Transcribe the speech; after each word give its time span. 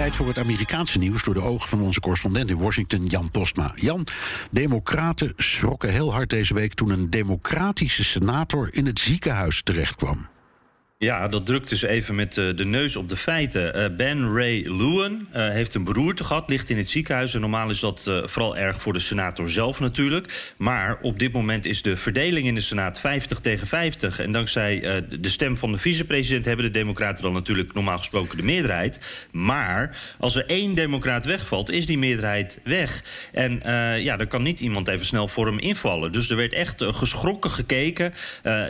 Tijd 0.00 0.16
voor 0.16 0.28
het 0.28 0.38
Amerikaanse 0.38 0.98
nieuws 0.98 1.22
door 1.22 1.34
de 1.34 1.42
ogen 1.42 1.68
van 1.68 1.80
onze 1.80 2.00
correspondent 2.00 2.50
in 2.50 2.58
Washington, 2.58 3.06
Jan 3.06 3.30
Postma. 3.30 3.72
Jan, 3.74 4.06
democraten 4.50 5.32
schrokken 5.36 5.90
heel 5.90 6.12
hard 6.12 6.30
deze 6.30 6.54
week 6.54 6.74
toen 6.74 6.90
een 6.90 7.10
democratische 7.10 8.04
senator 8.04 8.74
in 8.74 8.86
het 8.86 8.98
ziekenhuis 8.98 9.62
terechtkwam. 9.62 10.28
Ja, 11.02 11.28
dat 11.28 11.46
drukt 11.46 11.68
dus 11.68 11.82
even 11.82 12.14
met 12.14 12.36
uh, 12.36 12.56
de 12.56 12.64
neus 12.64 12.96
op 12.96 13.08
de 13.08 13.16
feiten. 13.16 13.78
Uh, 13.78 13.96
ben 13.96 14.34
Ray 14.34 14.62
Lewin 14.68 15.28
uh, 15.36 15.48
heeft 15.48 15.74
een 15.74 15.84
beroerte 15.84 16.24
gehad, 16.24 16.48
ligt 16.48 16.70
in 16.70 16.76
het 16.76 16.88
ziekenhuis. 16.88 17.34
En 17.34 17.40
normaal 17.40 17.70
is 17.70 17.80
dat 17.80 18.22
vooral 18.24 18.56
erg 18.56 18.80
voor 18.80 18.92
de 18.92 18.98
senator 18.98 19.50
zelf 19.50 19.80
natuurlijk. 19.80 20.52
Maar 20.56 20.98
op 21.00 21.18
dit 21.18 21.32
moment 21.32 21.66
is 21.66 21.82
de 21.82 21.96
verdeling 21.96 22.46
in 22.46 22.54
de 22.54 22.60
Senaat 22.60 23.00
50 23.00 23.40
tegen 23.40 23.66
50. 23.66 24.18
En 24.18 24.32
dankzij 24.32 25.04
de 25.20 25.28
stem 25.28 25.56
van 25.56 25.72
de 25.72 25.78
vicepresident 25.78 26.44
hebben 26.44 26.64
de 26.64 26.70
Democraten 26.70 27.22
dan 27.22 27.32
natuurlijk 27.32 27.72
normaal 27.72 27.98
gesproken 27.98 28.36
de 28.36 28.42
meerderheid. 28.42 29.26
Maar 29.32 29.98
als 30.18 30.36
er 30.36 30.46
één 30.46 30.74
Democraat 30.74 31.24
wegvalt, 31.24 31.70
is 31.70 31.86
die 31.86 31.98
meerderheid 31.98 32.60
weg. 32.64 33.04
En 33.32 33.60
ja, 34.02 34.16
dan 34.16 34.26
kan 34.26 34.42
niet 34.42 34.60
iemand 34.60 34.88
even 34.88 35.06
snel 35.06 35.28
voor 35.28 35.46
hem 35.46 35.58
invallen. 35.58 36.12
Dus 36.12 36.30
er 36.30 36.36
werd 36.36 36.52
echt 36.52 36.84
geschrokken 36.84 37.50
gekeken 37.50 38.12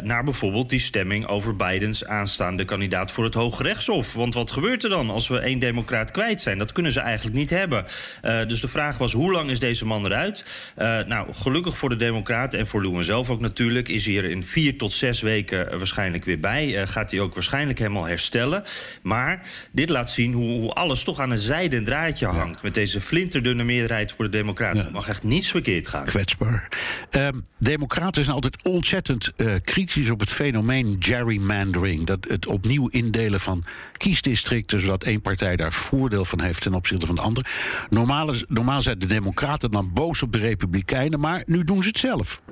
naar 0.03 0.25
bijvoorbeeld 0.25 0.71
die 0.71 0.81
stemming 0.81 1.27
over 1.27 1.57
Bidens 1.57 2.05
aan 2.05 2.20
aanstaande 2.21 2.65
kandidaat 2.65 3.11
voor 3.11 3.25
het 3.25 3.35
Hoge 3.35 3.63
Rechtshof. 3.63 4.13
Want 4.13 4.35
wat 4.35 4.51
gebeurt 4.51 4.85
er 4.85 4.91
dan 4.91 5.11
als 5.11 5.29
we 5.29 5.39
één 5.39 5.59
democraat 5.59 6.11
kwijt 6.11 6.41
zijn? 6.41 6.59
Dat 6.59 6.73
kunnen 6.73 6.93
ze 6.93 7.01
eigenlijk 7.01 7.37
niet 7.37 7.51
hebben. 7.51 7.85
Uh, 8.25 8.47
dus 8.47 8.61
de 8.61 8.69
vraag 8.69 8.99
was, 8.99 9.13
hoe 9.13 9.33
lang 9.33 9.51
is 9.51 9.59
deze 9.59 9.87
man 9.87 10.05
eruit? 10.05 10.45
Uh, 10.79 10.99
nou, 11.07 11.33
gelukkig 11.33 11.77
voor 11.77 11.89
de 11.89 11.97
democraten 11.97 12.59
en 12.59 12.67
voor 12.67 12.83
Lewin 12.83 13.05
zelf 13.05 13.31
ook 13.31 13.41
natuurlijk... 13.41 13.89
is 13.89 14.07
hij 14.07 14.17
er 14.17 14.25
in 14.25 14.45
vier 14.45 14.79
tot 14.79 14.93
zes 14.93 15.21
weken 15.21 15.79
waarschijnlijk 15.79 16.25
weer 16.25 16.39
bij. 16.41 16.67
Uh, 16.67 16.83
gaat 16.87 17.11
hij 17.11 17.21
ook 17.21 17.35
waarschijnlijk 17.35 17.79
helemaal 17.79 18.05
herstellen. 18.05 18.63
Maar 19.03 19.43
dit 19.73 19.91
laat 19.91 20.11
zien 20.11 20.33
hoe, 20.33 20.61
hoe 20.61 20.73
alles 20.73 21.05
toch 21.05 21.21
aan 21.21 21.31
een 21.31 21.39
zijden 21.39 21.85
draadje 21.85 22.27
hangt... 22.27 22.55
Ja. 22.55 22.61
met 22.63 22.75
deze 22.75 23.01
flinterdunne 23.01 23.65
meerderheid 23.65 24.13
voor 24.13 24.25
de 24.25 24.31
democraten. 24.31 24.85
Ja. 24.85 24.91
mag 24.91 25.09
echt 25.09 25.23
niets 25.23 25.51
verkeerd 25.51 25.89
gaan. 25.89 26.05
Kwetsbaar. 26.05 26.69
Um, 27.11 27.47
democraten 27.59 28.25
zijn 28.25 28.35
altijd 28.35 28.63
ontzettend 28.63 29.33
kritisch 29.63 30.11
op 30.11 30.21
het 30.21 30.31
fenomeen 30.31 30.97
gerrymandering 30.99 32.07
dat 32.11 32.31
het 32.31 32.47
opnieuw 32.47 32.89
indelen 32.89 33.41
van 33.41 33.65
kiesdistricten, 33.97 34.81
zodat 34.81 35.03
één 35.03 35.21
partij 35.21 35.57
daar 35.57 35.73
voordeel 35.73 36.25
van 36.25 36.41
heeft 36.41 36.63
ten 36.63 36.75
opzichte 36.75 37.07
van 37.07 37.15
de 37.15 37.21
andere. 37.21 37.47
Normaal, 37.91 38.35
normaal 38.49 38.83
zijn 38.83 38.99
de 38.99 39.07
Democraten 39.07 39.71
dan 39.71 39.91
boos 39.95 40.23
op 40.23 40.33
de 40.33 40.39
Republikeinen, 40.39 41.21
maar 41.21 41.43
nu 41.47 41.65
doen 41.65 41.83
ze 41.83 41.89
het 41.89 41.99
zelf. 41.99 42.43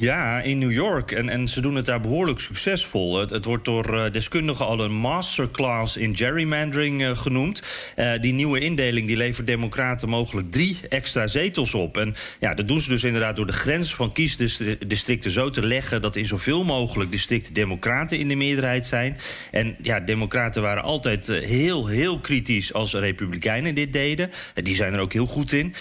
Ja, 0.00 0.40
in 0.40 0.58
New 0.58 0.72
York. 0.72 1.12
En, 1.12 1.28
en 1.28 1.48
ze 1.48 1.60
doen 1.60 1.74
het 1.74 1.86
daar 1.86 2.00
behoorlijk 2.00 2.40
succesvol. 2.40 3.18
Het, 3.18 3.44
wordt 3.44 3.64
door 3.64 3.94
uh, 3.94 4.04
deskundigen 4.12 4.66
al 4.66 4.80
een 4.80 4.94
masterclass 4.94 5.96
in 5.96 6.16
gerrymandering 6.16 7.02
uh, 7.02 7.16
genoemd. 7.16 7.62
Uh, 7.96 8.12
die 8.20 8.32
nieuwe 8.32 8.60
indeling 8.60 9.06
die 9.06 9.16
levert 9.16 9.46
democraten 9.46 10.08
mogelijk 10.08 10.50
drie 10.50 10.78
extra 10.88 11.26
zetels 11.26 11.74
op. 11.74 11.96
En 11.96 12.14
ja, 12.40 12.54
dat 12.54 12.68
doen 12.68 12.80
ze 12.80 12.88
dus 12.88 13.04
inderdaad 13.04 13.36
door 13.36 13.46
de 13.46 13.52
grens 13.52 13.94
van 13.94 14.12
kiesdistricten 14.12 15.30
zo 15.30 15.50
te 15.50 15.66
leggen... 15.66 16.02
dat 16.02 16.16
in 16.16 16.26
zoveel 16.26 16.64
mogelijk 16.64 17.10
districten 17.10 17.52
democraten 17.52 18.18
in 18.18 18.28
de 18.28 18.34
meerderheid 18.34 18.86
zijn. 18.86 19.16
En 19.50 19.76
ja, 19.82 20.00
democraten 20.00 20.62
waren 20.62 20.82
altijd 20.82 21.26
heel, 21.26 21.86
heel 21.86 22.18
kritisch 22.18 22.72
als 22.72 22.94
republikeinen 22.94 23.74
dit 23.74 23.92
deden. 23.92 24.30
die 24.54 24.74
zijn 24.74 24.92
er 24.92 25.00
ook 25.00 25.12
heel 25.12 25.26
goed 25.26 25.52
in. 25.52 25.74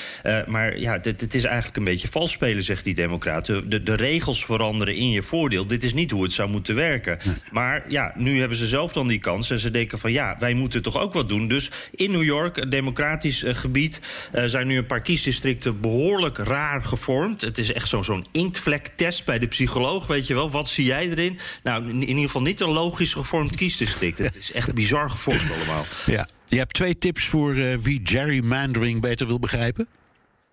maar 0.46 0.80
ja, 0.80 0.94
het, 0.94 1.06
het 1.06 1.34
is 1.34 1.44
eigenlijk 1.44 1.78
een 1.78 1.84
beetje 1.84 2.08
vals 2.08 2.32
spelen, 2.32 2.64
zegt 2.64 2.84
die 2.84 2.96
democraten. 2.96 3.70
De, 3.70 3.84
de 3.84 3.96
regels 4.08 4.46
veranderen 4.46 4.96
in 4.96 5.10
je 5.10 5.24
voordeel. 5.24 5.66
Dit 5.66 5.84
is 5.84 5.94
niet 5.94 6.12
hoe 6.12 6.24
het 6.24 6.34
zou 6.34 6.50
moeten 6.50 6.76
werken. 6.76 7.20
Maar 7.52 7.84
ja, 7.88 8.12
nu 8.16 8.40
hebben 8.40 8.58
ze 8.58 8.68
zelf 8.68 8.94
dan 8.94 9.08
die 9.08 9.20
kans. 9.20 9.50
En 9.50 9.60
ze 9.60 9.72
denken 9.72 10.00
van 10.00 10.12
ja, 10.12 10.36
wij 10.40 10.54
moeten 10.54 10.82
toch 10.82 10.98
ook 10.98 11.14
wat 11.14 11.30
doen. 11.30 11.48
Dus 11.48 11.72
in 11.92 12.12
New 12.12 12.24
York, 12.24 12.58
een 12.58 12.70
democratisch 12.70 13.44
uh, 13.44 13.56
gebied, 13.56 14.00
uh, 14.36 14.44
zijn 14.46 14.68
nu 14.68 14.78
een 14.78 14.86
paar 14.86 15.02
kiesdistricten 15.02 15.82
behoorlijk 15.82 16.38
raar 16.38 16.84
gevormd. 16.84 17.42
Het 17.42 17.58
is 17.58 17.74
echt 17.74 17.88
zo'n 17.88 18.04
zo'n 18.04 18.26
inktvlektest 18.32 19.26
bij 19.26 19.40
de 19.40 19.48
psycholoog, 19.48 20.08
weet 20.08 20.28
je 20.28 20.34
wel. 20.34 20.50
Wat 20.50 20.70
zie 20.70 20.86
jij 20.86 21.10
erin? 21.10 21.40
Nou, 21.64 21.84
in, 21.84 21.90
in 21.90 22.08
ieder 22.08 22.24
geval 22.24 22.42
niet 22.42 22.60
een 22.60 22.72
logisch 22.72 23.14
gevormd 23.14 23.56
kiesdistrict. 23.56 24.18
Het 24.18 24.36
is 24.36 24.52
echt 24.52 24.74
bizar 24.74 25.10
gevormd 25.10 25.52
allemaal. 25.56 25.86
Ja. 26.06 26.28
Je 26.50 26.58
hebt 26.58 26.74
twee 26.74 26.98
tips 26.98 27.26
voor 27.26 27.56
uh, 27.56 27.78
wie 27.82 28.02
gerrymandering 28.04 29.02
beter 29.02 29.28
wil 29.28 29.40
begrijpen. 29.40 29.88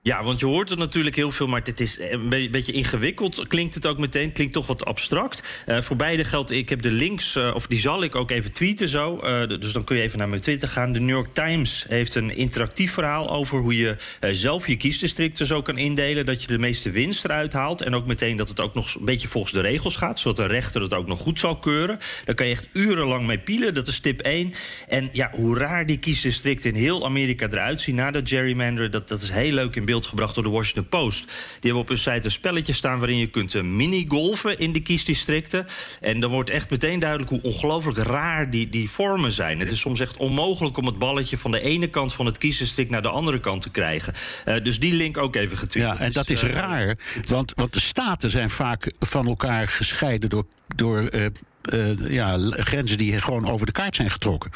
Ja, 0.07 0.23
want 0.23 0.41
je 0.41 0.47
hoort 0.47 0.71
het 0.71 0.79
natuurlijk 0.79 1.17
heel 1.17 1.31
veel, 1.31 1.47
maar 1.47 1.61
het 1.65 1.81
is 1.81 1.99
een 2.01 2.29
beetje 2.51 2.73
ingewikkeld. 2.73 3.47
Klinkt 3.47 3.75
het 3.75 3.87
ook 3.87 3.99
meteen, 3.99 4.33
klinkt 4.33 4.53
toch 4.53 4.67
wat 4.67 4.85
abstract. 4.85 5.65
Uh, 5.67 5.81
voor 5.81 5.97
beide 5.97 6.25
geldt, 6.25 6.51
ik 6.51 6.69
heb 6.69 6.83
de 6.83 6.93
links, 6.93 7.37
uh, 7.37 7.55
of 7.55 7.67
die 7.67 7.79
zal 7.79 8.03
ik 8.03 8.15
ook 8.15 8.31
even 8.31 8.53
tweeten 8.53 8.89
zo. 8.89 9.17
Dus 9.47 9.73
dan 9.73 9.85
kun 9.85 9.97
je 9.97 10.03
even 10.03 10.19
naar 10.19 10.29
mijn 10.29 10.41
Twitter 10.41 10.69
gaan. 10.69 10.93
De 10.93 11.01
New 11.01 11.15
York 11.15 11.35
Times 11.35 11.85
heeft 11.89 12.15
een 12.15 12.37
interactief 12.37 12.93
verhaal 12.93 13.31
over 13.31 13.59
hoe 13.59 13.77
je 13.77 13.97
zelf 14.31 14.67
je 14.67 14.77
kiesdistricten 14.77 15.47
zo 15.47 15.63
kan 15.63 15.79
indelen. 15.79 16.27
Dat 16.27 16.43
je 16.43 16.49
de 16.49 16.59
meeste 16.59 16.91
winst 16.91 17.25
eruit 17.25 17.53
haalt. 17.53 17.83
En 17.83 17.95
ook 17.95 18.07
meteen 18.07 18.37
dat 18.37 18.49
het 18.49 18.61
ook 18.61 18.75
nog 18.75 18.95
een 18.95 19.05
beetje 19.05 19.29
volgens 19.29 19.53
de 19.53 19.61
regels 19.61 19.97
gaat. 19.97 20.19
Zodat 20.19 20.37
de 20.37 20.47
rechter 20.47 20.83
het 20.83 20.95
ook 20.95 21.07
nog 21.07 21.19
goed 21.19 21.39
zal 21.39 21.57
keuren. 21.57 21.99
Daar 22.25 22.35
kan 22.35 22.47
je 22.47 22.53
echt 22.53 22.69
urenlang 22.73 23.27
mee 23.27 23.39
pielen. 23.39 23.75
Dat 23.75 23.89
is 23.89 24.01
tip 24.01 24.21
1. 24.21 24.55
En 24.89 25.09
ja, 25.13 25.31
hoe 25.33 25.59
raar 25.59 25.87
die 25.87 25.99
kiesdistricten 25.99 26.71
in 26.71 26.81
heel 26.81 27.05
Amerika 27.05 27.47
eruit 27.47 27.81
zien 27.81 27.95
na 27.95 28.11
dat 28.11 28.29
gerrymander, 28.29 28.91
dat, 28.91 29.09
dat 29.09 29.23
is 29.23 29.31
heel 29.31 29.53
leuk 29.53 29.77
in 29.77 29.85
beeld 29.85 29.93
gebracht 30.03 30.35
door 30.35 30.45
de 30.45 30.51
Washington 30.51 30.89
Post. 30.89 31.25
Die 31.25 31.35
hebben 31.61 31.81
op 31.81 31.89
hun 31.89 31.99
site 31.99 32.25
een 32.25 32.31
spelletje 32.31 32.73
staan 32.73 32.99
waarin 32.99 33.19
je 33.19 33.27
kunt 33.27 33.63
mini-golfen 33.63 34.59
in 34.59 34.73
de 34.73 34.81
kiesdistricten. 34.81 35.67
En 36.01 36.21
dan 36.21 36.31
wordt 36.31 36.51
echt 36.51 36.71
meteen 36.71 36.99
duidelijk 36.99 37.31
hoe 37.31 37.43
ongelooflijk 37.43 37.99
raar 37.99 38.51
die, 38.51 38.69
die 38.69 38.91
vormen 38.91 39.33
zijn. 39.33 39.61
Het 39.61 39.71
is 39.71 39.81
soms 39.81 40.01
echt 40.01 40.17
onmogelijk 40.17 40.77
om 40.77 40.87
het 40.87 40.99
balletje 40.99 41.39
van 41.39 41.51
de 41.51 41.61
ene 41.61 41.87
kant 41.87 42.13
van 42.13 42.27
het 42.27 42.39
kiesdistrict 42.39 42.91
naar 42.91 43.03
de 43.03 43.09
andere 43.09 43.41
kant 43.41 43.63
te 43.63 43.71
krijgen. 43.71 44.15
Uh, 44.49 44.55
dus 44.63 44.81
die 44.81 44.93
link 44.93 45.17
ook 45.17 45.37
even 45.37 45.59
getweet. 45.59 45.83
Ja, 45.83 45.99
en 45.99 46.13
dat 46.13 46.31
is 46.31 46.43
uh, 46.43 46.51
raar, 46.51 46.99
want, 47.27 47.53
want 47.55 47.73
de 47.73 47.81
staten 47.81 48.31
zijn 48.31 48.51
vaak 48.51 48.93
van 48.99 49.27
elkaar 49.27 49.69
gescheiden 49.69 50.31
door, 50.31 50.47
door 50.77 51.11
uh, 51.11 52.11
ja, 52.11 52.39
grenzen 52.51 52.99
die 52.99 53.21
gewoon 53.21 53.51
over 53.51 53.67
de 53.67 53.73
kaart 53.73 53.97
zijn 53.97 54.11
getrokken. 54.11 54.51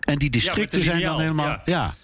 En 0.00 0.18
die 0.18 0.30
districten 0.30 0.78
ja, 0.78 0.84
zijn 0.84 1.02
dan 1.02 1.20
helemaal. 1.20 1.46
ja. 1.46 1.62
ja. 1.64 1.94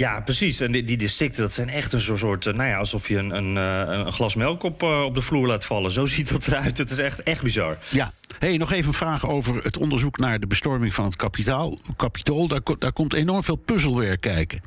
Ja, 0.00 0.20
precies. 0.20 0.60
En 0.60 0.72
die, 0.72 0.82
die, 0.82 0.96
districten, 0.96 1.42
dat 1.42 1.52
zijn 1.52 1.68
echt 1.68 1.92
een 1.92 2.00
soort... 2.00 2.44
nou 2.44 2.68
ja, 2.68 2.76
alsof 2.78 3.08
je 3.08 3.18
een, 3.18 3.36
een, 3.36 3.56
een 3.56 4.12
glas 4.12 4.34
melk 4.34 4.62
op, 4.62 4.82
uh, 4.82 5.02
op 5.02 5.14
de 5.14 5.22
vloer 5.22 5.46
laat 5.46 5.64
vallen. 5.64 5.90
Zo 5.90 6.06
ziet 6.14 6.28
dat 6.28 6.46
eruit. 6.46 6.78
Het 6.78 6.90
is 6.90 6.98
echt, 6.98 7.22
echt 7.22 7.42
bizar. 7.42 7.78
Ja. 7.88 8.12
Hey, 8.38 8.56
nog 8.56 8.72
even 8.72 8.88
een 8.88 8.94
vraag 8.94 9.28
over 9.28 9.56
het 9.56 9.76
onderzoek 9.76 10.18
naar 10.18 10.40
de 10.40 10.46
bestorming 10.46 10.94
van 10.94 11.04
het 11.04 11.16
kapitaal, 11.16 11.78
kapitool. 11.96 12.48
Daar, 12.48 12.60
daar 12.78 12.92
komt 12.92 13.14
enorm 13.14 13.44
veel 13.44 13.56
puzzelwerk 13.56 14.20
kijken. 14.20 14.60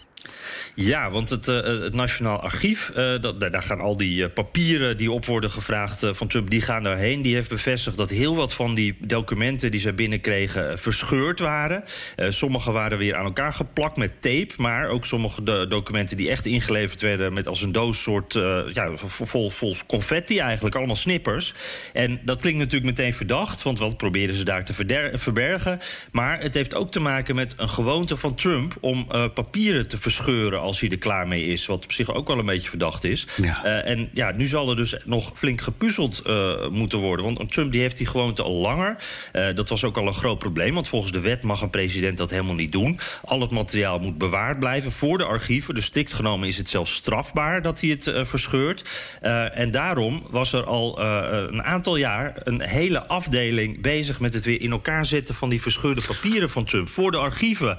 Ja, 0.75 1.09
want 1.09 1.29
het, 1.29 1.47
uh, 1.47 1.55
het 1.63 1.93
Nationaal 1.93 2.39
Archief, 2.39 2.91
uh, 2.95 3.21
dat, 3.21 3.39
daar 3.39 3.63
gaan 3.63 3.79
al 3.79 3.97
die 3.97 4.21
uh, 4.21 4.27
papieren 4.33 4.97
die 4.97 5.11
op 5.11 5.25
worden 5.25 5.49
gevraagd 5.49 6.05
van 6.11 6.27
Trump, 6.27 6.49
die 6.49 6.61
gaan 6.61 6.83
daarheen. 6.83 7.21
Die 7.21 7.35
heeft 7.35 7.49
bevestigd 7.49 7.97
dat 7.97 8.09
heel 8.09 8.35
wat 8.35 8.53
van 8.53 8.75
die 8.75 8.95
documenten 8.99 9.71
die 9.71 9.79
zij 9.79 9.93
binnenkregen 9.93 10.79
verscheurd 10.79 11.39
waren. 11.39 11.83
sommige 12.17 12.71
waren 12.71 12.97
weer 12.97 13.15
aan 13.15 13.25
elkaar 13.25 13.53
geplakt 13.53 13.97
met 13.97 14.21
tape, 14.21 14.53
maar 14.57 14.89
ook 14.89 15.05
sommige 15.05 15.43
de 15.43 15.65
documenten 15.69 16.17
die 16.17 16.29
echt 16.29 16.45
ingeleverd 16.45 17.01
werden 17.01 17.33
met 17.33 17.47
als 17.47 17.61
een 17.61 17.71
doos 17.71 18.01
soort 18.01 18.33
ja, 18.73 18.89
vol, 18.95 19.51
vol 19.51 19.75
confetti 19.87 20.39
eigenlijk, 20.39 20.75
allemaal 20.75 20.95
snippers. 20.95 21.53
En 21.93 22.19
dat 22.23 22.41
klinkt 22.41 22.59
natuurlijk 22.59 22.97
meteen 22.97 23.13
verdacht, 23.13 23.63
want 23.63 23.79
wat 23.79 23.97
proberen 23.97 24.35
ze 24.35 24.43
daar 24.43 24.65
te 24.65 24.73
verbergen? 25.13 25.79
Maar 26.11 26.39
het 26.39 26.53
heeft 26.53 26.75
ook 26.75 26.91
te 26.91 26.99
maken 26.99 27.35
met 27.35 27.53
een 27.57 27.69
gewoonte 27.69 28.17
van 28.17 28.35
Trump 28.35 28.77
om 28.79 29.07
papieren 29.33 29.87
te 29.87 29.97
verscheuren 29.97 30.22
als 30.59 30.79
hij 30.79 30.89
er 30.89 30.97
klaar 30.97 31.27
mee 31.27 31.45
is. 31.45 31.65
Wat 31.65 31.83
op 31.83 31.91
zich 31.91 32.13
ook 32.13 32.27
wel 32.27 32.39
een 32.39 32.45
beetje 32.45 32.69
verdacht 32.69 33.03
is. 33.03 33.27
Ja. 33.35 33.65
Uh, 33.65 33.89
en 33.89 34.09
ja, 34.13 34.31
nu 34.31 34.45
zal 34.45 34.69
er 34.69 34.75
dus 34.75 34.95
nog 35.05 35.31
flink 35.35 35.61
gepuzzeld 35.61 36.21
uh, 36.27 36.67
moeten 36.69 36.99
worden. 36.99 37.25
Want 37.25 37.51
Trump 37.51 37.71
die 37.71 37.81
heeft 37.81 37.97
die 37.97 38.07
gewoonte 38.07 38.43
al 38.43 38.53
langer. 38.53 38.97
Uh, 39.33 39.55
dat 39.55 39.69
was 39.69 39.83
ook 39.83 39.97
al 39.97 40.07
een 40.07 40.13
groot 40.13 40.39
probleem. 40.39 40.73
Want 40.73 40.87
volgens 40.87 41.11
de 41.11 41.19
wet 41.19 41.43
mag 41.43 41.61
een 41.61 41.69
president 41.69 42.17
dat 42.17 42.29
helemaal 42.29 42.53
niet 42.53 42.71
doen. 42.71 42.99
Al 43.23 43.41
het 43.41 43.51
materiaal 43.51 43.99
moet 43.99 44.17
bewaard 44.17 44.59
blijven 44.59 44.91
voor 44.91 45.17
de 45.17 45.23
archieven. 45.23 45.75
Dus 45.75 45.85
strikt 45.85 46.13
genomen 46.13 46.47
is 46.47 46.57
het 46.57 46.69
zelfs 46.69 46.93
strafbaar 46.93 47.61
dat 47.61 47.81
hij 47.81 47.89
het 47.89 48.27
verscheurt. 48.27 48.89
en 49.53 49.71
daarom 49.71 50.27
was 50.29 50.53
er 50.53 50.63
al 50.63 50.99
een 50.99 51.63
aantal 51.63 51.95
jaar 51.95 52.33
een 52.43 52.61
hele 52.61 53.07
afdeling 53.07 53.81
bezig 53.81 54.19
met 54.19 54.33
het 54.33 54.45
weer 54.45 54.61
in 54.61 54.71
elkaar 54.71 55.05
zetten 55.05 55.35
van 55.35 55.49
die 55.49 55.61
verscheurde 55.61 56.01
papieren 56.07 56.49
van 56.49 56.63
Trump. 56.63 56.89
Voor 56.89 57.11
de 57.11 57.17
archieven. 57.17 57.77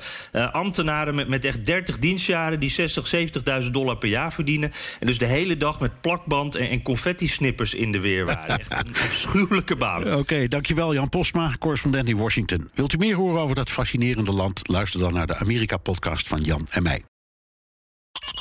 ambtenaren 0.52 1.14
met, 1.14 1.28
met 1.28 1.44
echt 1.44 1.66
30 1.66 1.98
diensten 1.98 2.23
dienstjaren 2.24 2.60
die 2.60 2.70
60, 2.70 3.62
70.000 3.64 3.70
dollar 3.70 3.96
per 3.96 4.08
jaar 4.08 4.32
verdienen. 4.32 4.72
En 5.00 5.06
dus 5.06 5.18
de 5.18 5.26
hele 5.26 5.56
dag 5.56 5.80
met 5.80 6.00
plakband 6.00 6.54
en, 6.54 6.68
en 6.68 6.82
confetti-snippers 6.82 7.74
in 7.74 7.92
de 7.92 8.00
weer 8.00 8.24
waren. 8.24 8.58
Echt 8.58 8.70
een 8.70 8.94
afschuwelijke 9.08 9.76
baan. 9.76 10.14
Oké, 10.14 10.48
dankjewel 10.48 10.94
Jan 10.94 11.08
Postma, 11.08 11.56
correspondent 11.58 12.08
in 12.08 12.16
Washington. 12.16 12.70
Wilt 12.74 12.92
u 12.92 12.96
meer 12.96 13.16
horen 13.16 13.40
over 13.40 13.54
dat 13.54 13.70
fascinerende 13.70 14.32
land? 14.32 14.68
Luister 14.68 15.00
dan 15.00 15.12
naar 15.12 15.26
de 15.26 15.36
Amerika-podcast 15.36 16.28
van 16.28 16.42
Jan 16.42 16.66
en 16.70 16.82
mij. 16.82 17.13